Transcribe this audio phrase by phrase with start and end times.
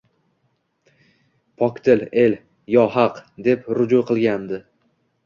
[1.63, 2.35] Pokdil el
[2.77, 4.61] «Yo haq!» deb ruju qilganda